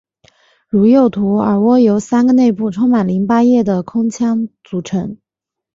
[0.67, 5.19] 如右图耳蜗由三个内部充满淋巴液的空腔组成。